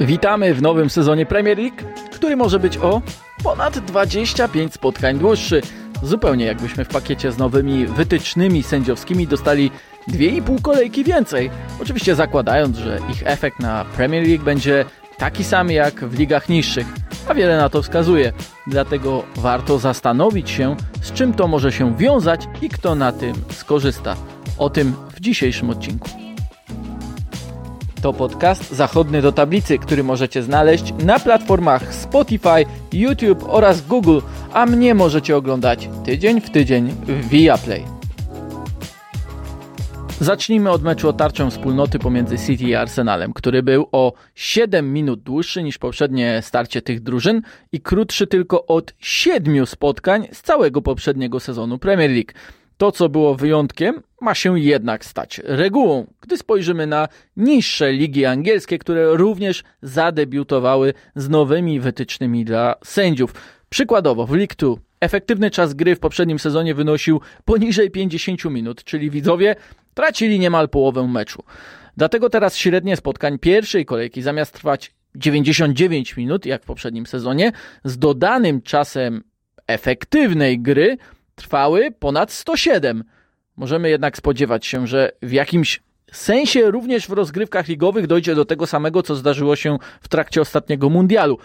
Witamy 0.00 0.54
w 0.54 0.62
nowym 0.62 0.90
sezonie 0.90 1.26
Premier 1.26 1.58
League, 1.58 1.76
który 2.12 2.36
może 2.36 2.58
być 2.58 2.78
o 2.78 3.02
ponad 3.44 3.78
25 3.78 4.74
spotkań 4.74 5.18
dłuższy. 5.18 5.62
Zupełnie 6.02 6.44
jakbyśmy 6.44 6.84
w 6.84 6.88
pakiecie 6.88 7.32
z 7.32 7.38
nowymi 7.38 7.86
wytycznymi 7.86 8.62
sędziowskimi 8.62 9.26
dostali 9.26 9.70
2,5 10.08 10.62
kolejki 10.62 11.04
więcej. 11.04 11.50
Oczywiście 11.82 12.14
zakładając, 12.14 12.76
że 12.76 12.98
ich 13.10 13.22
efekt 13.26 13.60
na 13.60 13.84
Premier 13.84 14.28
League 14.28 14.44
będzie 14.44 14.84
taki 15.16 15.44
sam 15.44 15.70
jak 15.70 16.04
w 16.04 16.18
ligach 16.18 16.48
niższych, 16.48 16.86
a 17.28 17.34
wiele 17.34 17.56
na 17.56 17.68
to 17.68 17.82
wskazuje. 17.82 18.32
Dlatego 18.66 19.22
warto 19.36 19.78
zastanowić 19.78 20.50
się, 20.50 20.76
z 21.02 21.12
czym 21.12 21.34
to 21.34 21.48
może 21.48 21.72
się 21.72 21.96
wiązać 21.96 22.48
i 22.62 22.68
kto 22.68 22.94
na 22.94 23.12
tym 23.12 23.34
skorzysta. 23.50 24.16
O 24.58 24.70
tym 24.70 24.94
w 25.14 25.20
dzisiejszym 25.20 25.70
odcinku. 25.70 26.21
To 28.02 28.12
podcast 28.12 28.70
zachodny 28.70 29.22
do 29.22 29.32
tablicy, 29.32 29.78
który 29.78 30.04
możecie 30.04 30.42
znaleźć 30.42 30.94
na 31.04 31.20
platformach 31.20 31.94
Spotify, 31.94 32.64
YouTube 32.92 33.44
oraz 33.48 33.86
Google, 33.86 34.20
a 34.52 34.66
mnie 34.66 34.94
możecie 34.94 35.36
oglądać 35.36 35.88
tydzień 36.04 36.40
w 36.40 36.50
tydzień 36.50 36.88
w 37.06 37.28
Viaplay. 37.28 37.84
Zacznijmy 40.20 40.70
od 40.70 40.82
meczu 40.82 41.08
o 41.08 41.12
tarczę 41.12 41.50
wspólnoty 41.50 41.98
pomiędzy 41.98 42.38
City 42.38 42.64
i 42.64 42.74
Arsenalem, 42.74 43.32
który 43.32 43.62
był 43.62 43.88
o 43.92 44.12
7 44.34 44.92
minut 44.92 45.22
dłuższy 45.22 45.62
niż 45.62 45.78
poprzednie 45.78 46.40
starcie 46.42 46.82
tych 46.82 47.00
drużyn 47.00 47.42
i 47.72 47.80
krótszy 47.80 48.26
tylko 48.26 48.66
od 48.66 48.94
7 48.98 49.66
spotkań 49.66 50.28
z 50.32 50.42
całego 50.42 50.82
poprzedniego 50.82 51.40
sezonu 51.40 51.78
Premier 51.78 52.10
League. 52.10 52.32
To, 52.76 52.92
co 52.92 53.08
było 53.08 53.34
wyjątkiem, 53.34 54.02
ma 54.22 54.34
się 54.34 54.60
jednak 54.60 55.04
stać 55.04 55.40
regułą, 55.44 56.06
gdy 56.20 56.36
spojrzymy 56.36 56.86
na 56.86 57.08
niższe 57.36 57.92
ligi 57.92 58.24
angielskie, 58.24 58.78
które 58.78 59.16
również 59.16 59.62
zadebiutowały 59.82 60.94
z 61.14 61.28
nowymi 61.28 61.80
wytycznymi 61.80 62.44
dla 62.44 62.74
sędziów. 62.84 63.34
Przykładowo 63.68 64.26
w 64.26 64.34
League 64.34 64.54
2 64.58 64.74
efektywny 65.00 65.50
czas 65.50 65.74
gry 65.74 65.96
w 65.96 66.00
poprzednim 66.00 66.38
sezonie 66.38 66.74
wynosił 66.74 67.20
poniżej 67.44 67.90
50 67.90 68.44
minut, 68.44 68.84
czyli 68.84 69.10
widzowie 69.10 69.56
tracili 69.94 70.38
niemal 70.38 70.68
połowę 70.68 71.08
meczu. 71.08 71.44
Dlatego 71.96 72.30
teraz 72.30 72.56
średnie 72.56 72.96
spotkań 72.96 73.38
pierwszej 73.38 73.84
kolejki 73.84 74.22
zamiast 74.22 74.54
trwać 74.54 74.92
99 75.14 76.16
minut, 76.16 76.46
jak 76.46 76.62
w 76.62 76.66
poprzednim 76.66 77.06
sezonie, 77.06 77.52
z 77.84 77.98
dodanym 77.98 78.62
czasem 78.62 79.22
efektywnej 79.66 80.60
gry 80.60 80.96
trwały 81.34 81.90
ponad 81.98 82.32
107. 82.32 83.04
Możemy 83.56 83.90
jednak 83.90 84.16
spodziewać 84.16 84.66
się, 84.66 84.86
że 84.86 85.12
w 85.22 85.32
jakimś 85.32 85.80
sensie 86.12 86.70
również 86.70 87.06
w 87.06 87.12
rozgrywkach 87.12 87.68
ligowych 87.68 88.06
dojdzie 88.06 88.34
do 88.34 88.44
tego 88.44 88.66
samego, 88.66 89.02
co 89.02 89.16
zdarzyło 89.16 89.56
się 89.56 89.78
w 90.00 90.08
trakcie 90.08 90.40
ostatniego 90.40 90.90
mundialu. 90.90 91.38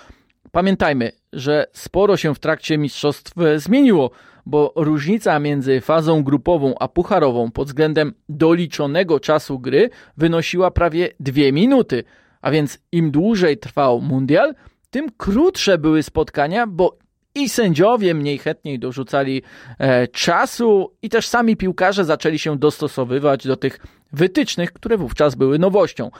Pamiętajmy, 0.51 1.11
że 1.33 1.65
sporo 1.73 2.17
się 2.17 2.35
w 2.35 2.39
trakcie 2.39 2.77
mistrzostw 2.77 3.33
zmieniło, 3.55 4.11
bo 4.45 4.73
różnica 4.75 5.39
między 5.39 5.81
fazą 5.81 6.23
grupową 6.23 6.75
a 6.79 6.87
pucharową 6.87 7.51
pod 7.51 7.67
względem 7.67 8.13
doliczonego 8.29 9.19
czasu 9.19 9.59
gry 9.59 9.89
wynosiła 10.17 10.71
prawie 10.71 11.09
dwie 11.19 11.51
minuty. 11.51 12.03
A 12.41 12.51
więc 12.51 12.79
im 12.91 13.11
dłużej 13.11 13.57
trwał 13.57 14.01
mundial, 14.01 14.53
tym 14.89 15.11
krótsze 15.17 15.77
były 15.77 16.03
spotkania, 16.03 16.67
bo 16.67 16.97
i 17.37 17.49
sędziowie 17.49 18.13
mniej 18.13 18.37
chętniej 18.37 18.79
dorzucali 18.79 19.41
e, 19.79 20.07
czasu, 20.07 20.91
i 21.01 21.09
też 21.09 21.27
sami 21.27 21.57
piłkarze 21.57 22.05
zaczęli 22.05 22.39
się 22.39 22.57
dostosowywać 22.57 23.47
do 23.47 23.55
tych 23.55 23.79
wytycznych, 24.13 24.73
które 24.73 24.97
wówczas 24.97 25.35
były 25.35 25.59
nowością. 25.59 26.11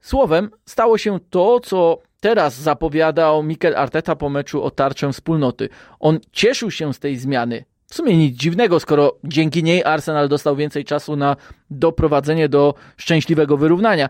Słowem, 0.00 0.50
stało 0.64 0.98
się 0.98 1.18
to, 1.30 1.60
co 1.60 1.98
teraz 2.20 2.54
zapowiadał 2.54 3.42
Mikel 3.42 3.76
Arteta 3.76 4.16
po 4.16 4.28
meczu 4.28 4.62
o 4.62 4.70
tarczę 4.70 5.12
wspólnoty. 5.12 5.68
On 6.00 6.18
cieszył 6.32 6.70
się 6.70 6.94
z 6.94 6.98
tej 6.98 7.16
zmiany. 7.16 7.64
W 7.86 7.94
sumie 7.94 8.16
nic 8.16 8.36
dziwnego, 8.36 8.80
skoro 8.80 9.16
dzięki 9.24 9.62
niej 9.62 9.84
Arsenal 9.84 10.28
dostał 10.28 10.56
więcej 10.56 10.84
czasu 10.84 11.16
na 11.16 11.36
doprowadzenie 11.70 12.48
do 12.48 12.74
szczęśliwego 12.96 13.56
wyrównania. 13.56 14.08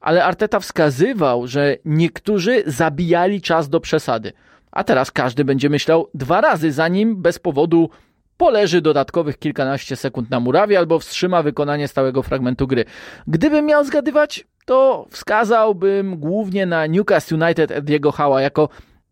Ale 0.00 0.24
Arteta 0.24 0.60
wskazywał, 0.60 1.46
że 1.46 1.76
niektórzy 1.84 2.62
zabijali 2.66 3.40
czas 3.40 3.68
do 3.68 3.80
przesady. 3.80 4.32
A 4.72 4.84
teraz 4.84 5.10
każdy 5.10 5.44
będzie 5.44 5.70
myślał 5.70 6.08
dwa 6.14 6.40
razy, 6.40 6.72
zanim 6.72 7.22
bez 7.22 7.38
powodu 7.38 7.90
poleży 8.36 8.80
dodatkowych 8.80 9.38
kilkanaście 9.38 9.96
sekund 9.96 10.30
na 10.30 10.40
murawie 10.40 10.78
albo 10.78 10.98
wstrzyma 10.98 11.42
wykonanie 11.42 11.88
stałego 11.88 12.22
fragmentu 12.22 12.66
gry. 12.66 12.84
Gdybym 13.26 13.66
miał 13.66 13.84
zgadywać, 13.84 14.46
to 14.64 15.06
wskazałbym 15.10 16.16
głównie 16.16 16.66
na 16.66 16.86
Newcastle 16.86 17.34
United 17.34 17.70
Ediego 17.70 18.12
Hała 18.12 18.40
jako 18.40 18.68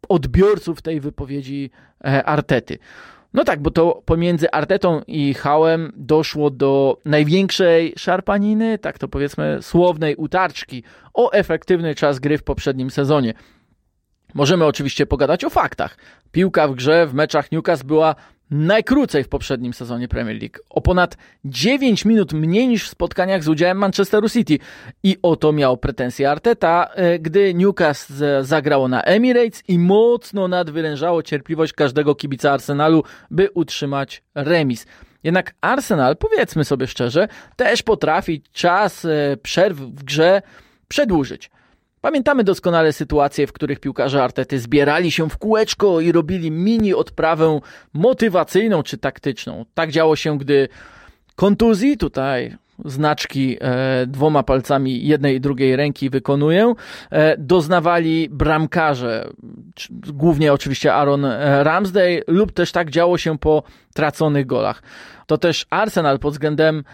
odbiorców 0.08 0.82
tej 0.82 1.00
wypowiedzi 1.00 1.70
e, 2.04 2.24
Artety. 2.24 2.78
No 3.34 3.44
tak, 3.44 3.60
bo 3.60 3.70
to 3.70 4.02
pomiędzy 4.04 4.50
Artetą 4.50 5.00
i 5.06 5.34
Hałem 5.34 5.92
doszło 5.96 6.50
do 6.50 6.98
największej 7.04 7.94
szarpaniny, 7.96 8.78
tak 8.78 8.98
to 8.98 9.08
powiedzmy, 9.08 9.58
słownej 9.60 10.16
utarczki 10.16 10.82
o 11.14 11.32
efektywny 11.32 11.94
czas 11.94 12.18
gry 12.18 12.38
w 12.38 12.42
poprzednim 12.42 12.90
sezonie. 12.90 13.34
Możemy 14.36 14.64
oczywiście 14.64 15.06
pogadać 15.06 15.44
o 15.44 15.50
faktach. 15.50 15.97
Piłka 16.32 16.69
w 16.69 16.74
grze 16.74 17.06
w 17.06 17.14
meczach 17.14 17.52
Newcastle 17.52 17.86
była 17.86 18.14
najkrócej 18.50 19.24
w 19.24 19.28
poprzednim 19.28 19.72
sezonie 19.72 20.08
Premier 20.08 20.36
League. 20.41 20.58
O 20.70 20.80
ponad 20.80 21.16
9 21.44 22.04
minut 22.04 22.32
mniej 22.32 22.69
niż 22.69 22.86
w 22.86 22.91
spotkaniach 22.91 23.44
z 23.44 23.48
udziałem 23.48 23.78
Manchesteru 23.78 24.28
City. 24.28 24.58
I 25.02 25.16
o 25.22 25.36
to 25.36 25.52
miał 25.52 25.76
pretensje 25.76 26.30
Arteta, 26.30 26.91
e, 26.94 27.19
gdy 27.19 27.54
Newcastle 27.54 28.24
zagrało 28.41 28.88
na 28.88 29.02
Emirates 29.02 29.62
i 29.69 29.78
mocno 29.78 30.48
nadwyrężało 30.48 31.22
cierpliwość 31.22 31.72
każdego 31.72 32.14
kibica 32.14 32.53
Arsenalu, 32.53 33.04
by 33.30 33.50
utrzymać 33.54 34.22
remis. 34.34 34.86
Jednak 35.24 35.54
Arsenal, 35.60 36.16
powiedzmy 36.16 36.64
sobie 36.64 36.86
szczerze, 36.86 37.28
też 37.56 37.82
potrafi 37.82 38.42
czas 38.53 39.04
e, 39.04 39.36
przerw 39.42 39.78
w 39.78 40.04
grze 40.04 40.42
przedłużyć. 40.88 41.50
Pamiętamy 42.06 42.44
doskonale 42.44 42.92
sytuacje, 42.92 43.46
w 43.46 43.52
których 43.52 43.80
piłkarze 43.80 44.24
Artety 44.24 44.58
zbierali 44.60 45.10
się 45.10 45.30
w 45.30 45.38
kółeczko 45.38 46.00
i 46.00 46.12
robili 46.12 46.50
mini 46.50 46.94
odprawę 46.94 47.60
motywacyjną 47.92 48.82
czy 48.82 48.98
taktyczną. 48.98 49.64
Tak 49.74 49.90
działo 49.90 50.16
się, 50.16 50.38
gdy 50.38 50.68
kontuzji, 51.36 51.96
tutaj 51.96 52.56
znaczki 52.84 53.56
e, 53.60 54.06
dwoma 54.06 54.42
palcami 54.42 55.06
jednej 55.06 55.36
i 55.36 55.40
drugiej 55.40 55.76
ręki 55.76 56.10
wykonuję, 56.10 56.74
e, 57.10 57.36
doznawali 57.38 58.28
bramkarze, 58.30 59.30
głównie 60.06 60.52
oczywiście 60.52 60.94
Aaron 60.94 61.24
e, 61.24 61.64
Ramsdale, 61.64 62.20
lub 62.26 62.52
też 62.52 62.72
tak 62.72 62.90
działo 62.90 63.18
się 63.18 63.38
po 63.38 63.62
traconych 63.94 64.46
golach. 64.46 64.82
To 65.26 65.38
też 65.38 65.66
Arsenal 65.70 66.18
pod 66.18 66.32
względem 66.32 66.84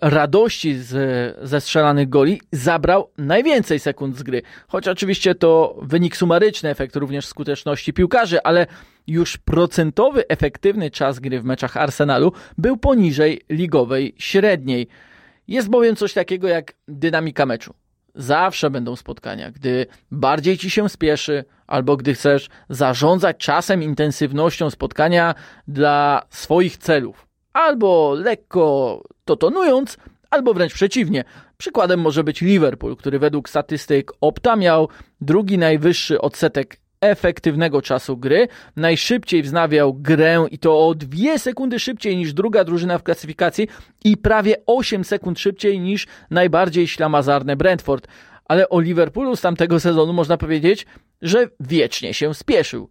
radości 0.00 0.74
z, 0.74 1.38
ze 1.48 1.60
strzelanych 1.60 2.08
goli 2.08 2.40
zabrał 2.52 3.10
najwięcej 3.18 3.78
sekund 3.78 4.16
z 4.16 4.22
gry. 4.22 4.42
Choć 4.68 4.88
oczywiście 4.88 5.34
to 5.34 5.78
wynik 5.82 6.16
sumaryczny, 6.16 6.70
efekt 6.70 6.96
również 6.96 7.26
skuteczności 7.26 7.92
piłkarzy, 7.92 8.42
ale 8.42 8.66
już 9.06 9.36
procentowy 9.36 10.28
efektywny 10.28 10.90
czas 10.90 11.18
gry 11.18 11.40
w 11.40 11.44
meczach 11.44 11.76
Arsenalu 11.76 12.32
był 12.58 12.76
poniżej 12.76 13.40
ligowej 13.50 14.14
średniej. 14.18 14.88
Jest 15.48 15.68
bowiem 15.68 15.96
coś 15.96 16.12
takiego 16.12 16.48
jak 16.48 16.72
dynamika 16.88 17.46
meczu. 17.46 17.74
Zawsze 18.14 18.70
będą 18.70 18.96
spotkania, 18.96 19.50
gdy 19.50 19.86
bardziej 20.10 20.58
ci 20.58 20.70
się 20.70 20.88
spieszy, 20.88 21.44
albo 21.66 21.96
gdy 21.96 22.14
chcesz 22.14 22.48
zarządzać 22.68 23.36
czasem, 23.36 23.82
intensywnością 23.82 24.70
spotkania 24.70 25.34
dla 25.68 26.22
swoich 26.30 26.76
celów 26.76 27.25
albo 27.56 28.14
lekko 28.14 29.02
to 29.24 29.36
tonując, 29.36 29.96
albo 30.30 30.54
wręcz 30.54 30.74
przeciwnie. 30.74 31.24
Przykładem 31.58 32.00
może 32.00 32.24
być 32.24 32.40
Liverpool, 32.40 32.96
który 32.96 33.18
według 33.18 33.48
statystyk 33.48 34.12
Opta 34.20 34.56
miał 34.56 34.88
drugi 35.20 35.58
najwyższy 35.58 36.20
odsetek 36.20 36.76
efektywnego 37.00 37.82
czasu 37.82 38.16
gry, 38.16 38.48
najszybciej 38.76 39.42
wznawiał 39.42 39.94
grę 39.94 40.46
i 40.50 40.58
to 40.58 40.86
o 40.86 40.94
dwie 40.94 41.38
sekundy 41.38 41.78
szybciej 41.78 42.16
niż 42.16 42.32
druga 42.32 42.64
drużyna 42.64 42.98
w 42.98 43.02
klasyfikacji 43.02 43.68
i 44.04 44.16
prawie 44.16 44.56
8 44.66 45.04
sekund 45.04 45.38
szybciej 45.38 45.80
niż 45.80 46.06
najbardziej 46.30 46.88
ślamazarne 46.88 47.56
Brentford. 47.56 48.08
Ale 48.44 48.68
o 48.68 48.80
Liverpoolu 48.80 49.36
z 49.36 49.40
tamtego 49.40 49.80
sezonu 49.80 50.12
można 50.12 50.36
powiedzieć, 50.36 50.86
że 51.22 51.48
wiecznie 51.60 52.14
się 52.14 52.34
spieszył 52.34 52.88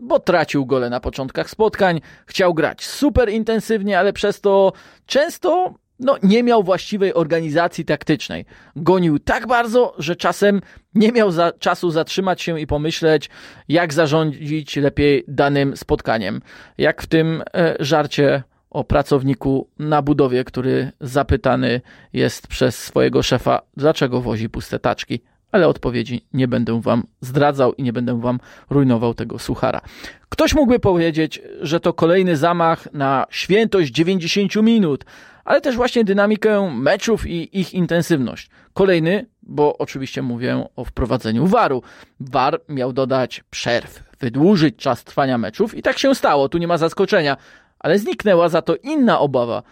bo 0.00 0.18
tracił 0.18 0.66
gole 0.66 0.90
na 0.90 1.00
początkach 1.00 1.50
spotkań, 1.50 2.00
chciał 2.26 2.54
grać 2.54 2.84
super 2.84 3.30
intensywnie, 3.30 3.98
ale 3.98 4.12
przez 4.12 4.40
to 4.40 4.72
często 5.06 5.74
no, 6.00 6.16
nie 6.22 6.42
miał 6.42 6.62
właściwej 6.62 7.14
organizacji 7.14 7.84
taktycznej. 7.84 8.44
Gonił 8.76 9.18
tak 9.18 9.46
bardzo, 9.46 9.94
że 9.98 10.16
czasem 10.16 10.60
nie 10.94 11.12
miał 11.12 11.30
za, 11.30 11.52
czasu 11.58 11.90
zatrzymać 11.90 12.42
się 12.42 12.60
i 12.60 12.66
pomyśleć, 12.66 13.30
jak 13.68 13.94
zarządzić 13.94 14.76
lepiej 14.76 15.24
danym 15.28 15.76
spotkaniem. 15.76 16.40
Jak 16.78 17.02
w 17.02 17.06
tym 17.06 17.42
e, 17.54 17.76
żarcie 17.80 18.42
o 18.70 18.84
pracowniku 18.84 19.68
na 19.78 20.02
budowie, 20.02 20.44
który 20.44 20.92
zapytany 21.00 21.80
jest 22.12 22.46
przez 22.46 22.78
swojego 22.78 23.22
szefa, 23.22 23.62
dlaczego 23.76 24.20
wozi 24.20 24.48
puste 24.48 24.78
taczki 24.78 25.20
ale 25.56 25.68
odpowiedzi 25.68 26.24
nie 26.32 26.48
będę 26.48 26.80
wam 26.80 27.06
zdradzał 27.20 27.72
i 27.72 27.82
nie 27.82 27.92
będę 27.92 28.20
wam 28.20 28.40
rujnował 28.70 29.14
tego 29.14 29.38
suchara. 29.38 29.80
Ktoś 30.28 30.54
mógłby 30.54 30.78
powiedzieć, 30.78 31.42
że 31.60 31.80
to 31.80 31.92
kolejny 31.92 32.36
zamach 32.36 32.92
na 32.92 33.26
świętość 33.30 33.92
90 33.92 34.56
minut, 34.56 35.04
ale 35.44 35.60
też 35.60 35.76
właśnie 35.76 36.04
dynamikę 36.04 36.70
meczów 36.74 37.26
i 37.26 37.60
ich 37.60 37.74
intensywność. 37.74 38.50
Kolejny, 38.74 39.26
bo 39.42 39.78
oczywiście 39.78 40.22
mówię 40.22 40.66
o 40.76 40.84
wprowadzeniu 40.84 41.46
waru. 41.46 41.82
War 42.20 42.60
miał 42.68 42.92
dodać 42.92 43.44
przerw, 43.50 44.02
wydłużyć 44.20 44.76
czas 44.76 45.04
trwania 45.04 45.38
meczów 45.38 45.74
i 45.74 45.82
tak 45.82 45.98
się 45.98 46.14
stało, 46.14 46.48
tu 46.48 46.58
nie 46.58 46.66
ma 46.66 46.78
zaskoczenia, 46.78 47.36
ale 47.78 47.98
zniknęła 47.98 48.48
za 48.48 48.62
to 48.62 48.76
inna 48.76 49.20
obawa. 49.20 49.62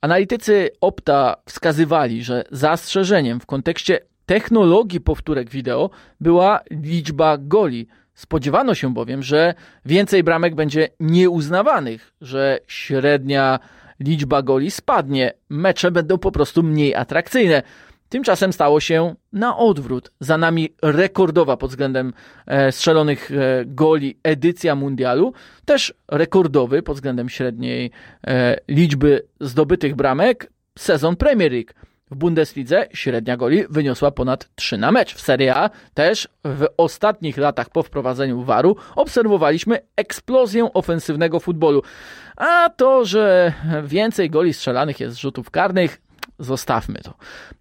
Analitycy 0.00 0.70
Opta 0.80 1.36
wskazywali, 1.46 2.24
że 2.24 2.44
zastrzeżeniem 2.50 3.40
w 3.40 3.46
kontekście 3.46 4.00
technologii 4.26 5.00
powtórek 5.00 5.50
wideo 5.50 5.90
była 6.20 6.60
liczba 6.70 7.38
goli. 7.38 7.86
Spodziewano 8.14 8.74
się 8.74 8.94
bowiem, 8.94 9.22
że 9.22 9.54
więcej 9.84 10.22
bramek 10.22 10.54
będzie 10.54 10.88
nieuznawanych, 11.00 12.12
że 12.20 12.58
średnia 12.66 13.58
liczba 14.00 14.42
goli 14.42 14.70
spadnie, 14.70 15.32
mecze 15.48 15.90
będą 15.90 16.18
po 16.18 16.32
prostu 16.32 16.62
mniej 16.62 16.94
atrakcyjne. 16.94 17.62
Tymczasem 18.08 18.52
stało 18.52 18.80
się 18.80 19.14
na 19.32 19.56
odwrót. 19.56 20.10
Za 20.20 20.38
nami 20.38 20.74
rekordowa 20.82 21.56
pod 21.56 21.70
względem 21.70 22.12
e, 22.46 22.72
strzelonych 22.72 23.30
e, 23.30 23.64
goli 23.66 24.18
edycja 24.22 24.74
mundialu, 24.74 25.32
też 25.64 25.94
rekordowy 26.08 26.82
pod 26.82 26.96
względem 26.96 27.28
średniej 27.28 27.90
e, 28.26 28.56
liczby 28.68 29.26
zdobytych 29.40 29.94
bramek 29.94 30.52
sezon 30.78 31.16
Premier 31.16 31.52
League. 31.52 31.72
W 32.10 32.16
Bundeslidze 32.16 32.86
średnia 32.92 33.36
goli 33.36 33.64
wyniosła 33.70 34.10
ponad 34.10 34.48
3 34.54 34.78
na 34.78 34.92
mecz. 34.92 35.14
W 35.14 35.20
Serie 35.20 35.54
A 35.54 35.70
też 35.94 36.28
w 36.44 36.66
ostatnich 36.76 37.36
latach 37.36 37.70
po 37.70 37.82
wprowadzeniu 37.82 38.42
waru 38.42 38.76
obserwowaliśmy 38.96 39.78
eksplozję 39.96 40.72
ofensywnego 40.74 41.40
futbolu. 41.40 41.82
A 42.36 42.70
to, 42.76 43.04
że 43.04 43.52
więcej 43.82 44.30
goli 44.30 44.54
strzelanych 44.54 45.00
jest 45.00 45.16
z 45.16 45.18
rzutów 45.18 45.50
karnych, 45.50 46.00
zostawmy 46.38 46.98
to. 47.02 47.14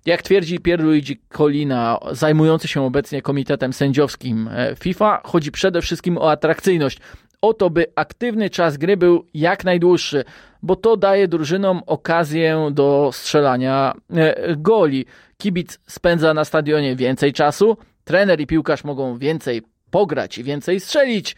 Jak 0.05 0.21
twierdzi 0.21 0.59
Pierluigi 0.59 1.21
Colina, 1.37 1.99
zajmujący 2.11 2.67
się 2.67 2.81
obecnie 2.81 3.21
komitetem 3.21 3.73
sędziowskim 3.73 4.49
e, 4.51 4.75
FIFA, 4.75 5.21
chodzi 5.23 5.51
przede 5.51 5.81
wszystkim 5.81 6.17
o 6.17 6.31
atrakcyjność. 6.31 6.99
O 7.45 7.53
to, 7.53 7.69
by 7.69 7.85
aktywny 7.95 8.49
czas 8.49 8.77
gry 8.77 8.97
był 8.97 9.25
jak 9.33 9.63
najdłuższy, 9.63 10.23
bo 10.61 10.75
to 10.75 10.97
daje 10.97 11.27
drużynom 11.27 11.81
okazję 11.85 12.69
do 12.71 13.09
strzelania 13.13 13.93
e, 14.15 14.55
goli. 14.57 15.05
Kibic 15.37 15.79
spędza 15.87 16.33
na 16.33 16.45
stadionie 16.45 16.95
więcej 16.95 17.33
czasu, 17.33 17.77
trener 18.03 18.41
i 18.41 18.47
piłkarz 18.47 18.83
mogą 18.83 19.17
więcej 19.17 19.61
pograć 19.91 20.37
i 20.37 20.43
więcej 20.43 20.79
strzelić. 20.79 21.35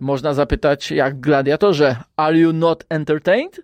Można 0.00 0.34
zapytać, 0.34 0.90
jak 0.90 1.20
gladiatorze, 1.20 1.96
are 2.16 2.38
you 2.38 2.52
not 2.52 2.84
entertained? 2.88 3.60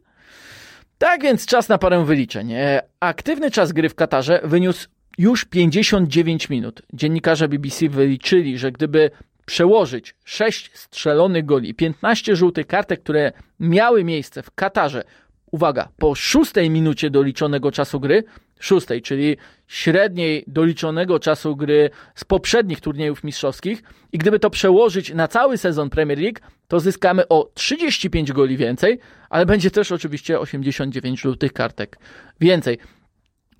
Tak 0.98 1.22
więc 1.22 1.46
czas 1.46 1.68
na 1.68 1.78
parę 1.78 2.04
wyliczeń. 2.04 2.52
E, 2.52 2.82
aktywny 3.00 3.50
czas 3.50 3.72
gry 3.72 3.88
w 3.88 3.94
Katarze 3.94 4.40
wyniósł 4.44 4.88
już 5.18 5.44
59 5.44 6.48
minut. 6.48 6.82
Dziennikarze 6.92 7.48
BBC 7.48 7.88
wyliczyli, 7.88 8.58
że 8.58 8.72
gdyby 8.72 9.10
przełożyć 9.50 10.14
6 10.24 10.70
strzelonych 10.74 11.44
goli 11.44 11.70
i 11.70 11.74
15 11.74 12.36
żółtych 12.36 12.66
kartek, 12.66 13.00
które 13.00 13.32
miały 13.60 14.04
miejsce 14.04 14.42
w 14.42 14.50
Katarze, 14.50 15.04
uwaga, 15.50 15.88
po 15.98 16.14
szóstej 16.14 16.70
minucie 16.70 17.10
doliczonego 17.10 17.72
czasu 17.72 18.00
gry, 18.00 18.24
szóstej, 18.60 19.02
czyli 19.02 19.36
średniej 19.66 20.44
doliczonego 20.46 21.18
czasu 21.18 21.56
gry 21.56 21.90
z 22.14 22.24
poprzednich 22.24 22.80
turniejów 22.80 23.24
mistrzowskich 23.24 23.82
i 24.12 24.18
gdyby 24.18 24.38
to 24.38 24.50
przełożyć 24.50 25.14
na 25.14 25.28
cały 25.28 25.58
sezon 25.58 25.90
Premier 25.90 26.18
League, 26.18 26.38
to 26.68 26.80
zyskamy 26.80 27.28
o 27.28 27.50
35 27.54 28.32
goli 28.32 28.56
więcej, 28.56 28.98
ale 29.30 29.46
będzie 29.46 29.70
też 29.70 29.92
oczywiście 29.92 30.40
89 30.40 31.20
żółtych 31.20 31.52
kartek 31.52 31.98
więcej. 32.40 32.78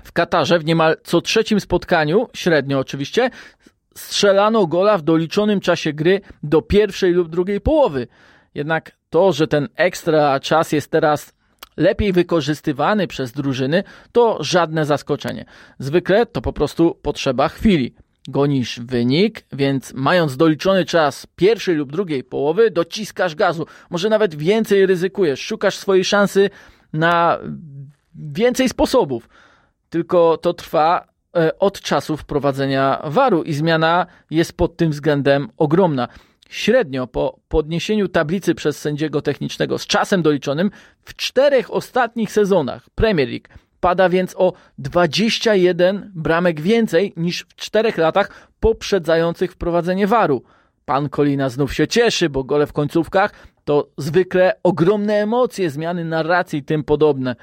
W 0.05 0.13
Katarze 0.13 0.59
w 0.59 0.65
niemal 0.65 0.97
co 1.05 1.21
trzecim 1.21 1.61
spotkaniu, 1.61 2.29
średnio 2.35 2.79
oczywiście, 2.79 3.31
strzelano 3.95 4.67
gola 4.67 4.99
w 4.99 5.03
doliczonym 5.03 5.61
czasie 5.61 5.93
gry 5.93 6.21
do 6.43 6.63
pierwszej 6.63 7.13
lub 7.13 7.29
drugiej 7.29 7.61
połowy. 7.61 8.07
Jednak 8.55 8.93
to, 9.11 9.33
że 9.33 9.47
ten 9.49 9.69
ekstra 9.77 10.41
czas 10.41 10.73
jest 10.73 10.91
teraz 10.91 11.33
lepiej 11.77 12.13
wykorzystywany 12.13 13.07
przez 13.07 13.33
drużyny, 13.33 13.85
to 14.13 14.39
żadne 14.41 14.85
zaskoczenie. 14.85 15.45
Zwykle 15.79 16.27
to 16.27 16.41
po 16.41 16.53
prostu 16.53 16.99
potrzeba 17.03 17.49
chwili. 17.49 17.95
Gonisz 18.29 18.81
wynik, 18.81 19.45
więc 19.53 19.93
mając 19.95 20.37
doliczony 20.37 20.85
czas 20.85 21.27
pierwszej 21.37 21.75
lub 21.75 21.93
drugiej 21.93 22.25
połowy, 22.25 22.71
dociskasz 22.71 23.35
gazu. 23.35 23.67
Może 23.91 24.09
nawet 24.09 24.35
więcej 24.35 24.87
ryzykujesz, 24.87 25.41
szukasz 25.41 25.77
swojej 25.77 26.05
szansy 26.05 26.51
na 26.93 27.39
więcej 28.15 28.69
sposobów. 28.69 29.29
Tylko 29.91 30.37
to 30.37 30.55
trwa 30.55 31.10
od 31.59 31.81
czasu 31.81 32.17
wprowadzenia 32.17 33.03
waru 33.05 33.43
i 33.43 33.53
zmiana 33.53 34.07
jest 34.31 34.53
pod 34.53 34.77
tym 34.77 34.91
względem 34.91 35.49
ogromna. 35.57 36.09
Średnio 36.51 37.07
po 37.07 37.39
podniesieniu 37.49 38.09
tablicy 38.09 38.55
przez 38.55 38.79
sędziego 38.79 39.23
technicznego 39.23 39.79
z 39.79 39.87
czasem 39.87 40.23
doliczonym 40.23 40.71
w 41.03 41.17
czterech 41.17 41.75
ostatnich 41.75 42.33
sezonach 42.33 42.91
Premier 42.95 43.29
League 43.29 43.49
pada 43.81 44.09
więc 44.09 44.35
o 44.39 44.53
21 44.79 46.13
bramek 46.15 46.61
więcej 46.61 47.13
niż 47.17 47.47
w 47.49 47.55
czterech 47.55 47.99
latach 47.99 48.49
poprzedzających 48.61 49.53
wprowadzenie 49.53 50.07
waru. 50.07 50.43
Pan 50.85 51.09
Kolina 51.09 51.49
znów 51.49 51.75
się 51.75 51.89
cieszy, 51.89 52.29
bo 52.29 52.45
gole 52.45 52.67
w 52.67 52.73
końcówkach 52.73 53.33
to 53.65 53.89
zwykle 53.99 54.53
ogromne 54.63 55.15
emocje, 55.15 55.71
zmiany 55.71 56.05
narracji 56.05 56.59
i 56.59 56.65
tym 56.65 56.85
podobne. 56.85 57.37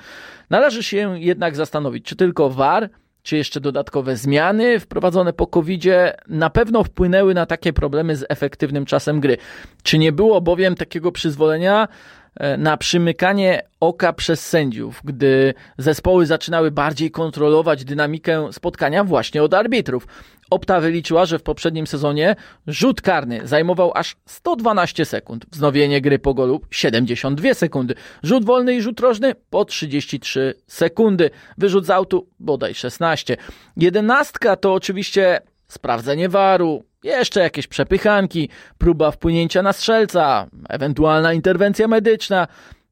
Należy 0.49 0.83
się 0.83 1.19
jednak 1.19 1.55
zastanowić, 1.55 2.05
czy 2.05 2.15
tylko 2.15 2.49
war 2.49 2.89
czy 3.27 3.38
jeszcze 3.38 3.62
dodatkowe 3.62 4.18
zmiany 4.18 4.79
wprowadzone 4.79 5.33
po 5.33 5.47
covid 5.47 5.83
na 6.27 6.50
pewno 6.50 6.83
wpłynęły 6.83 7.33
na 7.33 7.45
takie 7.45 7.74
problemy 7.74 8.15
z 8.15 8.25
efektywnym 8.29 8.85
czasem 8.85 9.19
gry. 9.19 9.38
Czy 9.83 9.97
nie 9.97 10.12
było 10.12 10.41
bowiem 10.41 10.75
takiego 10.75 11.12
przyzwolenia 11.12 11.88
e, 12.35 12.57
na 12.57 12.77
przymykanie 12.77 13.62
oka 13.79 14.13
przez 14.13 14.47
sędziów, 14.47 15.01
gdy 15.03 15.53
zespoły 15.77 16.25
zaczynały 16.25 16.71
bardziej 16.71 17.11
kontrolować 17.11 17.85
dynamikę 17.85 18.54
spotkania 18.54 19.04
właśnie 19.04 19.44
od 19.44 19.54
arbitrów. 19.54 20.07
Opta 20.49 20.80
wyliczyła, 20.80 21.25
że 21.25 21.39
w 21.39 21.44
poprzednim 21.44 21.87
sezonie 21.87 22.35
rzut 22.68 23.01
karny 23.01 23.42
zajmował 23.44 23.92
aż 23.95 24.16
112 24.25 25.06
sekund, 25.06 25.45
wznowienie 25.51 26.01
gry 26.01 26.19
po 26.19 26.33
golu 26.33 26.61
72 26.71 27.54
sekundy, 27.54 27.95
rzut 28.23 28.45
wolny 28.45 28.75
i 28.75 28.81
rzut 28.81 28.99
rożny 28.99 29.35
po 29.49 29.66
33 29.66 30.54
sekundy, 30.68 31.30
wyrzut 31.57 31.85
z 31.85 31.89
autu 31.89 32.27
bodaj 32.39 32.75
16. 32.75 33.37
Jedenastka 33.77 34.56
to 34.56 34.73
oczywiście 34.73 35.42
sprawdzenie 35.68 36.30
waru, 36.30 36.83
jeszcze 37.04 37.39
jakieś 37.39 37.68
przepychanki, 37.68 38.49
próba 38.77 39.11
wpłynięcia 39.11 39.61
na 39.61 39.73
strzelca, 39.73 40.47
ewentualna 40.69 41.33
interwencja 41.33 41.87
medyczna, 41.87 42.47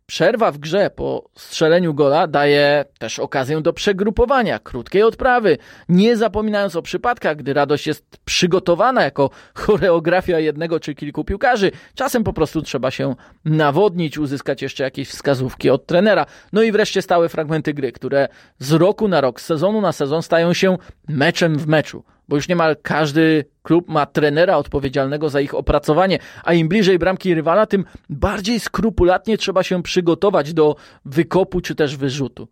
Przerwa 0.07 0.51
w 0.51 0.57
grze 0.57 0.89
po 0.89 1.29
strzeleniu 1.38 1.93
gola 1.93 2.27
daje 2.27 2.85
też 3.00 3.19
okazję 3.19 3.62
do 3.62 3.74
przegrupowania, 3.74 4.59
krótkiej 4.59 5.03
odprawy, 5.03 5.57
nie 5.89 6.17
zapominając 6.17 6.75
o 6.75 6.81
przypadkach, 6.81 7.38
gdy 7.38 7.53
radość 7.53 7.88
jest 7.88 8.17
przygotowana 8.25 9.03
jako 9.03 9.29
choreografia 9.53 10.39
jednego 10.39 10.79
czy 10.79 10.95
kilku 10.95 11.24
piłkarzy. 11.24 11.71
Czasem 11.95 12.24
po 12.24 12.33
prostu 12.33 12.62
trzeba 12.62 12.91
się 12.91 13.15
nawodnić, 13.45 14.17
uzyskać 14.17 14.62
jeszcze 14.62 14.83
jakieś 14.83 15.09
wskazówki 15.09 15.69
od 15.69 15.85
trenera. 15.85 16.25
No 16.53 16.62
i 16.62 16.71
wreszcie 16.71 17.01
stałe 17.01 17.29
fragmenty 17.29 17.74
gry, 17.74 17.91
które 17.91 18.27
z 18.59 18.71
roku 18.71 19.07
na 19.07 19.21
rok, 19.21 19.41
z 19.41 19.45
sezonu 19.45 19.81
na 19.81 19.91
sezon 19.91 20.21
stają 20.21 20.53
się 20.53 20.77
meczem 21.07 21.57
w 21.57 21.67
meczu 21.67 22.03
bo 22.27 22.36
już 22.36 22.48
niemal 22.48 22.75
każdy 22.82 23.46
klub 23.63 23.89
ma 23.89 24.05
trenera 24.05 24.58
odpowiedzialnego 24.58 25.29
za 25.29 25.41
ich 25.41 25.53
opracowanie, 25.53 26.20
a 26.44 26.53
im 26.53 26.67
bliżej 26.67 27.00
bramki 27.00 27.34
rywala, 27.34 27.65
tym 27.65 27.86
bardziej 28.10 28.60
skrupulatnie 28.60 29.38
trzeba 29.38 29.63
się 29.63 29.84
przygotować 29.84 30.53
do 30.53 30.75
wykopu 31.05 31.62
czy 31.62 31.75
też 31.75 31.98
wyrzutu. 31.98 32.48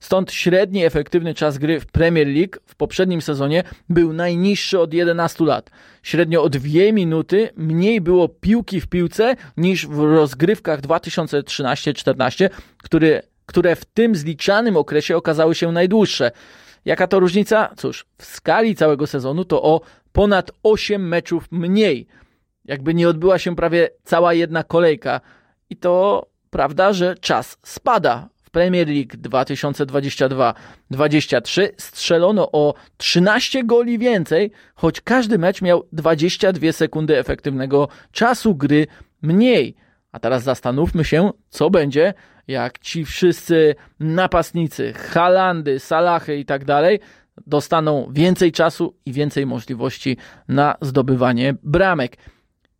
Stąd 0.00 0.32
średni 0.32 0.84
efektywny 0.84 1.34
czas 1.34 1.58
gry 1.58 1.80
w 1.80 1.86
Premier 1.86 2.26
League 2.26 2.56
w 2.66 2.74
poprzednim 2.74 3.22
sezonie 3.22 3.62
był 3.88 4.12
najniższy 4.12 4.80
od 4.80 4.94
11 4.94 5.44
lat. 5.44 5.70
Średnio 6.02 6.42
o 6.42 6.48
2 6.48 6.68
minuty 6.92 7.48
mniej 7.56 8.00
było 8.00 8.28
piłki 8.28 8.80
w 8.80 8.86
piłce 8.86 9.36
niż 9.56 9.86
w 9.86 9.98
rozgrywkach 9.98 10.80
2013-14, 10.80 12.48
które, 12.82 13.22
które 13.46 13.76
w 13.76 13.84
tym 13.84 14.16
zliczanym 14.16 14.76
okresie 14.76 15.16
okazały 15.16 15.54
się 15.54 15.72
najdłuższe. 15.72 16.30
Jaka 16.84 17.06
to 17.06 17.20
różnica? 17.20 17.70
Cóż, 17.76 18.06
w 18.18 18.24
skali 18.24 18.74
całego 18.74 19.06
sezonu 19.06 19.44
to 19.44 19.62
o 19.62 19.80
ponad 20.12 20.50
8 20.62 21.08
meczów 21.08 21.44
mniej. 21.50 22.06
Jakby 22.64 22.94
nie 22.94 23.08
odbyła 23.08 23.38
się 23.38 23.56
prawie 23.56 23.90
cała 24.04 24.34
jedna 24.34 24.64
kolejka. 24.64 25.20
I 25.70 25.76
to 25.76 26.26
prawda, 26.50 26.92
że 26.92 27.14
czas 27.20 27.58
spada 27.62 28.28
w 28.42 28.50
Premier 28.50 28.88
League 28.88 29.16
2022-23 29.16 31.68
strzelono 31.76 32.52
o 32.52 32.74
13 32.96 33.64
goli 33.64 33.98
więcej, 33.98 34.50
choć 34.74 35.00
każdy 35.00 35.38
mecz 35.38 35.62
miał 35.62 35.84
22 35.92 36.72
sekundy 36.72 37.18
efektywnego 37.18 37.88
czasu 38.12 38.54
gry 38.54 38.86
mniej. 39.22 39.87
A 40.12 40.18
teraz 40.18 40.42
zastanówmy 40.42 41.04
się, 41.04 41.30
co 41.50 41.70
będzie, 41.70 42.14
jak 42.48 42.78
ci 42.78 43.04
wszyscy 43.04 43.74
napastnicy, 44.00 44.92
Halandy, 44.92 45.78
Salachy 45.78 46.36
i 46.36 46.44
tak 46.44 46.64
dalej 46.64 47.00
dostaną 47.46 48.08
więcej 48.12 48.52
czasu 48.52 48.94
i 49.06 49.12
więcej 49.12 49.46
możliwości 49.46 50.16
na 50.48 50.76
zdobywanie 50.80 51.54
bramek. 51.62 52.16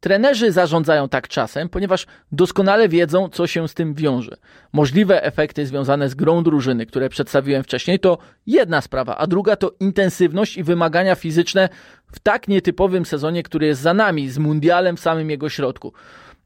Trenerzy 0.01 0.53
zarządzają 0.53 1.09
tak 1.09 1.29
czasem, 1.29 1.69
ponieważ 1.69 2.07
doskonale 2.33 2.89
wiedzą, 2.89 3.29
co 3.29 3.47
się 3.47 3.69
z 3.69 3.75
tym 3.75 3.95
wiąże. 3.95 4.37
Możliwe 4.73 5.23
efekty 5.23 5.67
związane 5.67 6.09
z 6.09 6.15
grą 6.15 6.43
drużyny, 6.43 6.87
które 6.87 7.09
przedstawiłem 7.09 7.63
wcześniej, 7.63 7.99
to 7.99 8.19
jedna 8.47 8.81
sprawa, 8.81 9.17
a 9.17 9.27
druga 9.27 9.57
to 9.57 9.73
intensywność 9.81 10.57
i 10.57 10.63
wymagania 10.63 11.15
fizyczne 11.15 11.69
w 12.13 12.19
tak 12.19 12.49
nietypowym 12.49 13.07
sezonie, 13.07 13.43
który 13.43 13.67
jest 13.67 13.81
za 13.81 13.95
nami, 13.95 14.31
z 14.31 14.39
mundialem 14.39 14.97
w 14.97 15.01
samym 15.01 15.31
jego 15.31 15.49
środku. 15.49 15.93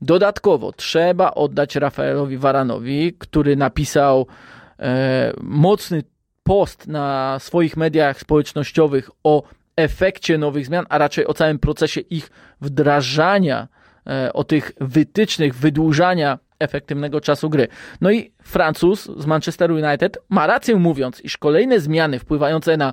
Dodatkowo 0.02 0.72
trzeba 0.72 1.34
oddać 1.34 1.76
Rafaelowi 1.76 2.38
Waranowi, 2.38 3.12
który 3.18 3.56
napisał 3.56 4.26
e, 4.78 5.32
mocny 5.40 6.02
post 6.42 6.88
na 6.88 7.36
swoich 7.38 7.76
mediach 7.76 8.20
społecznościowych 8.20 9.10
o 9.24 9.42
efekcie 9.76 10.38
nowych 10.38 10.66
zmian, 10.66 10.86
a 10.88 10.98
raczej 10.98 11.26
o 11.26 11.34
całym 11.34 11.58
procesie 11.58 12.00
ich 12.00 12.30
wdrażania, 12.60 13.68
e, 14.06 14.32
o 14.32 14.44
tych 14.44 14.72
wytycznych, 14.80 15.54
wydłużania 15.54 16.38
efektywnego 16.58 17.20
czasu 17.20 17.50
gry. 17.50 17.68
No 18.00 18.10
i 18.10 18.32
Francuz 18.42 19.10
z 19.16 19.26
Manchester 19.26 19.72
United 19.72 20.18
ma 20.28 20.46
rację 20.46 20.76
mówiąc, 20.76 21.20
iż 21.20 21.38
kolejne 21.38 21.80
zmiany 21.80 22.18
wpływające 22.18 22.76
na 22.76 22.92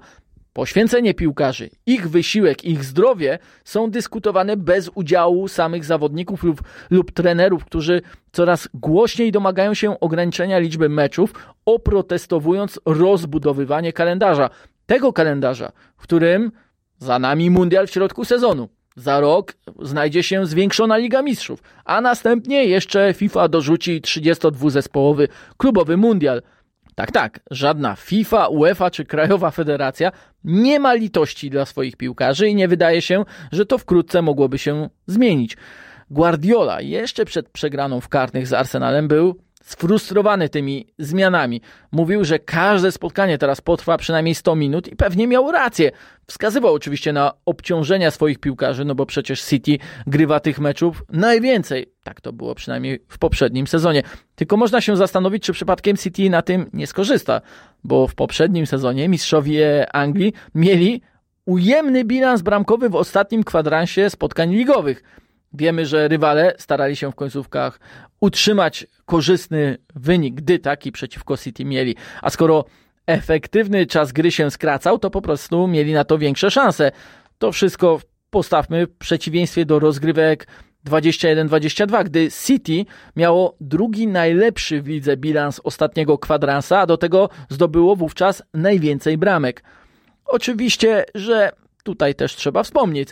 poświęcenie 0.53 1.13
piłkarzy, 1.13 1.69
ich 1.85 2.09
wysiłek, 2.09 2.65
ich 2.65 2.83
zdrowie 2.83 3.39
są 3.63 3.91
dyskutowane 3.91 4.57
bez 4.57 4.89
udziału 4.95 5.47
samych 5.47 5.85
zawodników 5.85 6.43
lub, 6.43 6.61
lub 6.89 7.11
trenerów, 7.11 7.65
którzy 7.65 8.01
coraz 8.31 8.69
głośniej 8.73 9.31
domagają 9.31 9.73
się 9.73 9.99
ograniczenia 9.99 10.59
liczby 10.59 10.89
meczów, 10.89 11.33
oprotestowując 11.65 12.79
rozbudowywanie 12.85 13.93
kalendarza. 13.93 14.49
Tego 14.85 15.13
kalendarza, 15.13 15.71
w 15.97 16.01
którym 16.01 16.51
za 16.97 17.19
nami 17.19 17.49
mundial 17.49 17.87
w 17.87 17.91
środku 17.91 18.25
sezonu. 18.25 18.69
Za 18.95 19.19
rok 19.19 19.53
znajdzie 19.81 20.23
się 20.23 20.45
zwiększona 20.45 20.97
Liga 20.97 21.21
Mistrzów, 21.21 21.63
a 21.85 22.01
następnie 22.01 22.65
jeszcze 22.65 23.13
FIFA 23.13 23.47
dorzuci 23.47 24.01
32-zespołowy 24.01 25.27
klubowy 25.57 25.97
mundial. 25.97 26.41
Tak, 26.99 27.11
tak, 27.11 27.39
żadna 27.51 27.95
FIFA, 27.95 28.47
UEFA 28.47 28.91
czy 28.91 29.05
Krajowa 29.05 29.51
Federacja 29.51 30.11
nie 30.43 30.79
ma 30.79 30.93
litości 30.93 31.49
dla 31.49 31.65
swoich 31.65 31.95
piłkarzy 31.95 32.47
i 32.47 32.55
nie 32.55 32.67
wydaje 32.67 33.01
się, 33.01 33.25
że 33.51 33.65
to 33.65 33.77
wkrótce 33.77 34.21
mogłoby 34.21 34.57
się 34.57 34.89
zmienić. 35.07 35.57
Guardiola 36.09 36.81
jeszcze 36.81 37.25
przed 37.25 37.49
przegraną 37.49 38.01
w 38.01 38.09
karnych 38.09 38.47
z 38.47 38.53
Arsenalem 38.53 39.07
był 39.07 39.35
sfrustrowany 39.63 40.49
tymi 40.49 40.87
zmianami. 40.99 41.61
Mówił, 41.91 42.25
że 42.25 42.39
każde 42.39 42.91
spotkanie 42.91 43.37
teraz 43.37 43.61
potrwa 43.61 43.97
przynajmniej 43.97 44.35
100 44.35 44.55
minut 44.55 44.87
i 44.87 44.95
pewnie 44.95 45.27
miał 45.27 45.51
rację. 45.51 45.91
Wskazywał 46.27 46.73
oczywiście 46.73 47.13
na 47.13 47.33
obciążenia 47.45 48.11
swoich 48.11 48.39
piłkarzy, 48.39 48.85
no 48.85 48.95
bo 48.95 49.05
przecież 49.05 49.43
City 49.43 49.77
grywa 50.07 50.39
tych 50.39 50.59
meczów 50.59 51.03
najwięcej. 51.09 51.91
Tak 52.03 52.21
to 52.21 52.33
było 52.33 52.55
przynajmniej 52.55 52.99
w 53.07 53.17
poprzednim 53.17 53.67
sezonie. 53.67 54.03
Tylko 54.35 54.57
można 54.57 54.81
się 54.81 54.97
zastanowić, 54.97 55.43
czy 55.43 55.53
przypadkiem 55.53 55.97
City 55.97 56.29
na 56.29 56.41
tym 56.41 56.69
nie 56.73 56.87
skorzysta, 56.87 57.41
bo 57.83 58.07
w 58.07 58.15
poprzednim 58.15 58.65
sezonie 58.65 59.09
mistrzowie 59.09 59.95
Anglii 59.95 60.33
mieli 60.55 61.01
ujemny 61.45 62.05
bilans 62.05 62.41
bramkowy 62.41 62.89
w 62.89 62.95
ostatnim 62.95 63.43
kwadransie 63.43 64.09
spotkań 64.09 64.53
ligowych. 64.53 65.03
Wiemy, 65.53 65.85
że 65.85 66.07
rywale 66.07 66.53
starali 66.57 66.95
się 66.95 67.11
w 67.11 67.15
końcówkach 67.15 67.79
utrzymać 68.19 68.87
korzystny 69.05 69.77
wynik, 69.95 70.35
gdy 70.35 70.59
taki 70.59 70.91
przeciwko 70.91 71.37
City 71.37 71.65
mieli. 71.65 71.95
A 72.21 72.29
skoro 72.29 72.65
efektywny 73.07 73.85
czas 73.85 74.11
gry 74.11 74.31
się 74.31 74.51
skracał, 74.51 74.99
to 74.99 75.09
po 75.09 75.21
prostu 75.21 75.67
mieli 75.67 75.93
na 75.93 76.03
to 76.03 76.17
większe 76.17 76.51
szanse. 76.51 76.91
To 77.37 77.51
wszystko 77.51 77.99
postawmy 78.29 78.87
w 78.87 78.97
przeciwieństwie 78.97 79.65
do 79.65 79.79
rozgrywek 79.79 80.47
21-22, 80.85 82.03
gdy 82.03 82.29
City 82.45 82.85
miało 83.15 83.55
drugi 83.61 84.07
najlepszy 84.07 84.81
w 84.81 84.87
lidze 84.87 85.17
bilans 85.17 85.61
ostatniego 85.63 86.17
kwadransa, 86.17 86.79
a 86.79 86.85
do 86.85 86.97
tego 86.97 87.29
zdobyło 87.49 87.95
wówczas 87.95 88.43
najwięcej 88.53 89.17
bramek. 89.17 89.63
Oczywiście, 90.25 91.05
że 91.15 91.51
tutaj 91.83 92.15
też 92.15 92.35
trzeba 92.35 92.63
wspomnieć, 92.63 93.09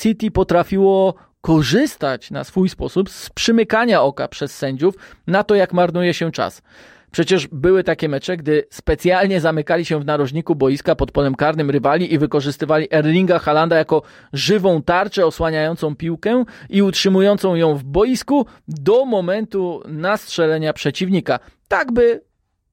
City 0.00 0.30
potrafiło 0.30 1.14
korzystać 1.42 2.30
na 2.30 2.44
swój 2.44 2.68
sposób 2.68 3.10
z 3.10 3.30
przymykania 3.30 4.02
oka 4.02 4.28
przez 4.28 4.56
sędziów 4.56 4.94
na 5.26 5.44
to, 5.44 5.54
jak 5.54 5.72
marnuje 5.72 6.14
się 6.14 6.32
czas. 6.32 6.62
Przecież 7.10 7.48
były 7.48 7.84
takie 7.84 8.08
mecze, 8.08 8.36
gdy 8.36 8.64
specjalnie 8.70 9.40
zamykali 9.40 9.84
się 9.84 10.00
w 10.00 10.04
narożniku 10.04 10.54
boiska 10.54 10.94
pod 10.94 11.12
polem 11.12 11.34
karnym 11.34 11.70
rywali 11.70 12.14
i 12.14 12.18
wykorzystywali 12.18 12.88
Erlinga 12.90 13.38
Halanda 13.38 13.76
jako 13.76 14.02
żywą 14.32 14.82
tarczę 14.82 15.26
osłaniającą 15.26 15.96
piłkę 15.96 16.44
i 16.70 16.82
utrzymującą 16.82 17.54
ją 17.54 17.74
w 17.74 17.84
boisku 17.84 18.46
do 18.68 19.04
momentu 19.04 19.82
nastrzelenia 19.86 20.72
przeciwnika. 20.72 21.38
Tak 21.68 21.92
by 21.92 22.20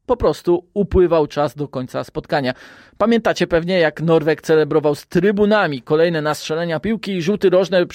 po 0.09 0.17
prostu 0.17 0.65
upływał 0.73 1.27
czas 1.27 1.55
do 1.55 1.67
końca 1.67 2.03
spotkania. 2.03 2.53
Pamiętacie 2.97 3.47
pewnie, 3.47 3.79
jak 3.79 4.01
Norweg 4.01 4.41
celebrował 4.41 4.95
z 4.95 5.07
trybunami 5.07 5.81
kolejne 5.81 6.21
nastrzelenia 6.21 6.79
piłki 6.79 7.11
i 7.11 7.21
rzuty 7.21 7.49
rożne 7.49 7.85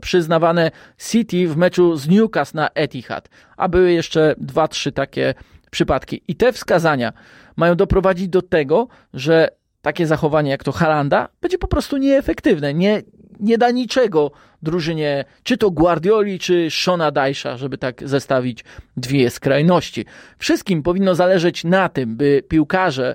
przyznawane 0.00 0.70
City 0.98 1.48
w 1.48 1.56
meczu 1.56 1.96
z 1.96 2.08
Newcastle 2.08 2.56
na 2.56 2.68
Etihad. 2.74 3.28
A 3.56 3.68
były 3.68 3.92
jeszcze 3.92 4.34
dwa, 4.38 4.68
trzy 4.68 4.92
takie 4.92 5.34
przypadki. 5.70 6.22
I 6.28 6.36
te 6.36 6.52
wskazania 6.52 7.12
mają 7.56 7.74
doprowadzić 7.74 8.28
do 8.28 8.42
tego, 8.42 8.88
że 9.14 9.48
takie 9.82 10.06
zachowanie 10.06 10.50
jak 10.50 10.64
to 10.64 10.72
Halanda 10.72 11.28
będzie 11.40 11.58
po 11.58 11.68
prostu 11.68 11.96
nieefektywne, 11.96 12.74
nie, 12.74 13.02
nie 13.40 13.58
da 13.58 13.70
niczego 13.70 14.30
drużynie, 14.62 15.24
czy 15.42 15.56
to 15.56 15.70
Guardioli, 15.70 16.38
czy 16.38 16.70
Shona 16.70 17.10
Dajsza, 17.10 17.56
żeby 17.56 17.78
tak 17.78 18.08
zestawić 18.08 18.64
dwie 18.96 19.30
skrajności. 19.30 20.04
Wszystkim 20.38 20.82
powinno 20.82 21.14
zależeć 21.14 21.64
na 21.64 21.88
tym, 21.88 22.16
by 22.16 22.42
piłkarze 22.48 23.14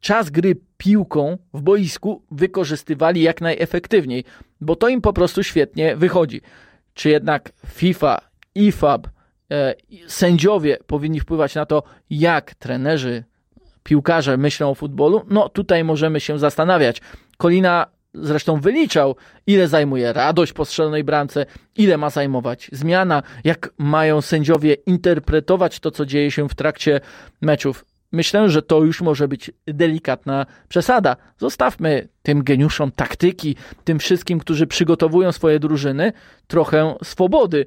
czas 0.00 0.30
gry 0.30 0.56
piłką 0.76 1.38
w 1.54 1.60
boisku 1.62 2.22
wykorzystywali 2.30 3.22
jak 3.22 3.40
najefektywniej, 3.40 4.24
bo 4.60 4.76
to 4.76 4.88
im 4.88 5.00
po 5.00 5.12
prostu 5.12 5.42
świetnie 5.42 5.96
wychodzi. 5.96 6.40
Czy 6.94 7.10
jednak 7.10 7.52
FIFA, 7.66 8.20
IFAB, 8.54 9.08
e, 9.50 9.74
sędziowie 10.06 10.78
powinni 10.86 11.20
wpływać 11.20 11.54
na 11.54 11.66
to, 11.66 11.82
jak 12.10 12.54
trenerzy, 12.54 13.24
piłkarze 13.82 14.36
myślą 14.36 14.70
o 14.70 14.74
futbolu? 14.74 15.24
No 15.30 15.48
tutaj 15.48 15.84
możemy 15.84 16.20
się 16.20 16.38
zastanawiać. 16.38 17.00
Kolina 17.36 17.86
zresztą 18.14 18.60
wyliczał, 18.60 19.16
ile 19.46 19.68
zajmuje 19.68 20.12
radość 20.12 20.52
po 20.52 20.64
strzelonej 20.64 21.04
bramce, 21.04 21.46
ile 21.76 21.96
ma 21.96 22.10
zajmować 22.10 22.70
zmiana, 22.72 23.22
jak 23.44 23.70
mają 23.78 24.20
sędziowie 24.20 24.74
interpretować 24.74 25.80
to, 25.80 25.90
co 25.90 26.06
dzieje 26.06 26.30
się 26.30 26.48
w 26.48 26.54
trakcie 26.54 27.00
meczów. 27.40 27.84
Myślę, 28.12 28.48
że 28.50 28.62
to 28.62 28.84
już 28.84 29.02
może 29.02 29.28
być 29.28 29.50
delikatna 29.66 30.46
przesada. 30.68 31.16
Zostawmy 31.38 32.08
tym 32.22 32.44
geniuszom 32.44 32.90
taktyki, 32.90 33.56
tym 33.84 33.98
wszystkim, 33.98 34.38
którzy 34.38 34.66
przygotowują 34.66 35.32
swoje 35.32 35.58
drużyny, 35.58 36.12
trochę 36.46 36.94
swobody, 37.04 37.66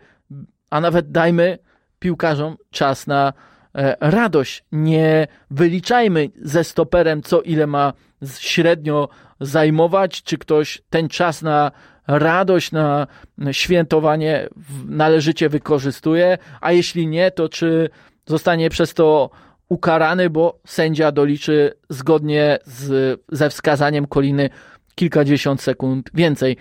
a 0.69 0.81
nawet 0.81 1.12
dajmy 1.12 1.57
piłkarzom 2.00 2.57
czas 2.69 3.07
na 3.07 3.33
e, 3.75 3.95
radość. 4.00 4.63
Nie 4.71 5.27
wyliczajmy 5.51 6.29
ze 6.41 6.63
stoperem, 6.63 7.21
co 7.21 7.41
ile 7.41 7.67
ma 7.67 7.93
średnio 8.39 9.09
zajmować, 9.39 10.23
czy 10.23 10.37
ktoś 10.37 10.81
ten 10.89 11.09
czas 11.09 11.41
na 11.41 11.71
radość, 12.07 12.71
na 12.71 13.07
świętowanie 13.51 14.49
należycie 14.85 15.49
wykorzystuje, 15.49 16.37
a 16.61 16.71
jeśli 16.71 17.07
nie, 17.07 17.31
to 17.31 17.49
czy 17.49 17.89
zostanie 18.25 18.69
przez 18.69 18.93
to 18.93 19.29
ukarany, 19.69 20.29
bo 20.29 20.59
sędzia 20.67 21.11
doliczy 21.11 21.73
zgodnie 21.89 22.59
z, 22.65 23.19
ze 23.31 23.49
wskazaniem 23.49 24.07
Koliny 24.07 24.49
kilkadziesiąt 24.95 25.61
sekund 25.61 26.09
więcej. 26.13 26.57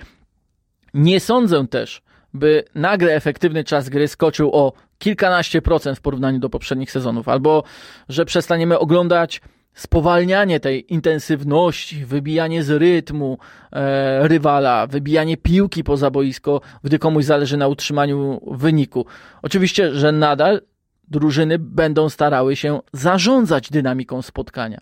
Nie 0.94 1.20
sądzę 1.20 1.66
też, 1.66 2.02
by 2.34 2.64
nagle 2.74 3.14
efektywny 3.14 3.64
czas 3.64 3.88
gry 3.88 4.08
skoczył 4.08 4.50
o 4.52 4.72
kilkanaście 4.98 5.62
procent 5.62 5.98
w 5.98 6.00
porównaniu 6.00 6.38
do 6.38 6.50
poprzednich 6.50 6.90
sezonów, 6.90 7.28
albo 7.28 7.62
że 8.08 8.24
przestaniemy 8.24 8.78
oglądać 8.78 9.40
spowalnianie 9.80 10.60
tej 10.60 10.92
intensywności, 10.94 12.04
wybijanie 12.04 12.62
z 12.62 12.70
rytmu 12.70 13.38
e, 13.72 14.28
rywala, 14.28 14.86
wybijanie 14.86 15.36
piłki 15.36 15.84
poza 15.84 16.10
boisko, 16.10 16.60
gdy 16.84 16.98
komuś 16.98 17.24
zależy 17.24 17.56
na 17.56 17.68
utrzymaniu 17.68 18.40
wyniku. 18.46 19.06
Oczywiście, 19.42 19.94
że 19.94 20.12
nadal 20.12 20.60
drużyny 21.08 21.58
będą 21.58 22.08
starały 22.08 22.56
się 22.56 22.80
zarządzać 22.92 23.70
dynamiką 23.70 24.22
spotkania. 24.22 24.80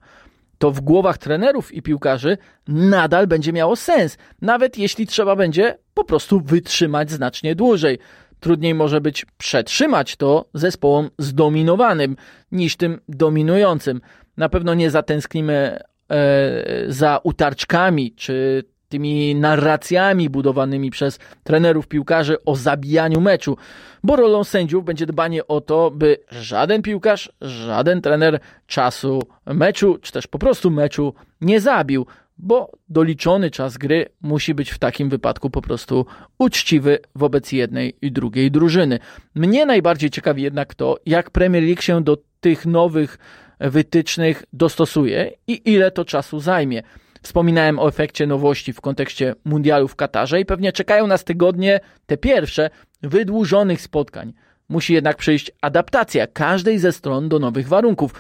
To 0.59 0.71
w 0.71 0.81
głowach 0.81 1.19
trenerów 1.19 1.75
i 1.75 1.83
piłkarzy 1.83 2.39
nadal 2.69 3.27
będzie 3.27 3.53
miało 3.53 3.77
sens, 3.77 4.19
nawet 4.43 4.79
jeśli 4.79 5.07
trzeba 5.07 5.37
będzie 5.37 5.79
po 5.95 6.05
prostu 6.05 6.41
wytrzymać 6.41 7.11
znacznie 7.11 7.55
dłużej. 7.55 7.99
Trudniej 8.41 8.75
może 8.75 9.01
być 9.01 9.27
przetrzymać 9.39 10.17
to 10.17 10.45
zespołom 10.55 11.11
zdominowanym 11.19 12.17
niż 12.53 12.77
tym 12.77 13.01
dominującym. 13.09 14.01
Na 14.37 14.49
pewno 14.49 14.75
nie 14.75 14.91
zatęsknimy 14.91 15.79
e, 16.11 16.85
za 16.89 17.21
utarczkami 17.23 18.13
czy 18.13 18.65
tymi 18.89 19.35
narracjami 19.35 20.31
budowanymi 20.31 20.91
przez 20.91 21.19
trenerów 21.45 21.89
piłkarzy 21.89 22.45
o 22.45 22.57
zabijaniu 22.57 23.21
meczu, 23.21 23.57
bo 24.05 24.17
rolą 24.17 24.45
sędziów 24.45 24.85
będzie 24.85 25.07
dbanie 25.07 25.47
o 25.47 25.61
to, 25.61 25.91
by 25.91 26.17
żaden 26.31 26.83
piłkarz, 26.83 27.33
żaden 27.41 28.03
trener 28.03 28.41
czasu 28.67 29.23
meczu, 29.47 29.99
czy 30.03 30.13
też 30.13 30.27
po 30.27 30.39
prostu 30.39 30.71
meczu 30.71 31.15
nie 31.41 31.61
zabił, 31.61 32.07
bo 32.39 32.71
doliczony 32.89 33.51
czas 33.51 33.77
gry 33.77 34.07
musi 34.21 34.55
być 34.55 34.71
w 34.71 34.79
takim 34.79 35.09
wypadku 35.09 35.51
po 35.51 35.63
prostu 35.63 36.07
uczciwy 36.39 36.99
wobec 37.15 37.53
jednej 37.53 37.97
i 38.03 38.13
drugiej 38.13 38.51
drużyny. 38.51 38.99
Mnie 39.35 39.67
najbardziej 39.67 40.11
ciekawi 40.11 40.43
jednak 40.43 40.75
to, 40.75 40.97
jak 41.07 41.31
Premier 41.31 41.63
League 41.63 41.83
się 41.83 42.05
do 42.05 42.17
tych 42.41 42.67
nowych 42.67 43.19
wytycznych 43.61 44.45
dostosuje 44.53 45.31
i 45.47 45.73
ile 45.73 45.91
to 45.91 46.05
czasu 46.05 46.41
zajmie. 46.41 46.83
Wspominałem 47.23 47.79
o 47.79 47.89
efekcie 47.89 48.27
nowości 48.27 48.73
w 48.73 48.81
kontekście 48.81 49.35
mundialu 49.45 49.89
w 49.89 49.97
Katarze 49.97 50.41
i 50.41 50.45
pewnie 50.45 50.73
czekają 50.73 51.07
nas 51.07 51.25
tygodnie, 51.25 51.81
te 52.07 52.17
pierwsze, 52.17 52.71
wydłużonych 53.03 53.81
spotkań. 53.81 54.33
Musi 54.69 54.95
jednak 54.95 55.17
przyjść 55.17 55.51
adaptacja 55.61 56.27
każdej 56.27 56.79
ze 56.79 56.93
stron 56.93 57.29
do 57.29 57.39
nowych 57.39 57.69
warunków, 57.69 58.15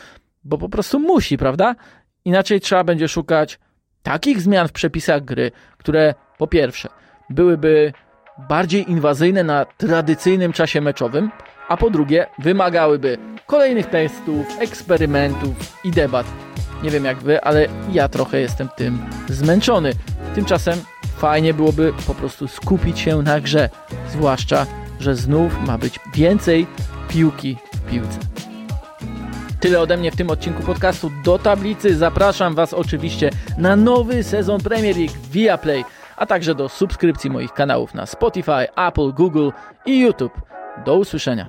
bo 0.45 0.59
po 0.59 0.69
prostu 0.69 1.01
musi, 1.01 1.39
prawda? 1.39 1.75
Inaczej 2.25 2.61
trzeba 2.61 2.85
będzie 2.85 3.09
szukać 3.09 3.59
takich 4.03 4.41
zmian 4.41 4.69
w 4.69 4.73
przepisach 4.73 5.25
gry, 5.25 5.51
które 5.79 6.15
po 6.39 6.47
pierwsze 6.47 6.89
byłyby 7.31 7.93
bardziej 8.49 8.91
inwazyjne 8.91 9.45
na 9.45 9.65
tradycyjnym 9.65 10.53
czasie 10.53 10.81
meczowym, 10.81 11.31
a 11.69 11.77
po 11.77 11.91
drugie 11.91 12.27
wymagałyby 12.39 13.19
kolejnych 13.47 13.87
testów, 13.87 14.47
eksperymentów 14.61 15.79
i 15.85 15.91
debat. 15.91 16.27
Nie 16.83 16.91
wiem 16.91 17.05
jak 17.05 17.19
wy, 17.19 17.41
ale 17.41 17.67
ja 17.93 18.09
trochę 18.09 18.41
jestem 18.41 18.69
tym 18.77 18.99
zmęczony. 19.29 19.93
Tymczasem 20.35 20.79
fajnie 21.17 21.55
byłoby 21.55 21.93
po 22.07 22.15
prostu 22.15 22.49
skupić 22.49 22.99
się 22.99 23.23
na 23.23 23.41
grze, 23.41 23.71
zwłaszcza, 24.09 24.67
że 25.01 25.15
znów 25.15 25.67
ma 25.67 25.79
być 25.79 26.01
więcej 26.15 26.67
piłki 27.09 27.57
w 27.73 27.91
piłce. 27.91 28.28
Tyle 29.61 29.81
ode 29.81 29.97
mnie 29.97 30.11
w 30.11 30.17
tym 30.17 30.31
odcinku 30.31 30.63
podcastu. 30.63 31.11
Do 31.25 31.39
tablicy 31.39 31.97
zapraszam 31.97 32.55
Was 32.55 32.75
oczywiście 32.75 33.31
na 33.59 33.77
nowy 33.77 34.23
sezon 34.23 34.61
Premier 34.61 34.97
League 34.97 35.15
via 35.31 35.59
Play, 35.59 35.85
a 36.17 36.27
także 36.27 36.55
do 36.55 36.69
subskrypcji 36.69 37.31
moich 37.31 37.53
kanałów 37.53 37.95
na 37.95 38.07
Spotify, 38.07 38.75
Apple, 38.77 39.13
Google 39.13 39.51
i 39.87 40.01
YouTube. 40.01 40.41
Do 40.85 40.97
usłyszenia. 40.97 41.47